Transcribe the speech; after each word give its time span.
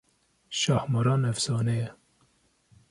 Şahmaran 0.59 1.23
efsane 1.31 1.75
ye 1.81 1.89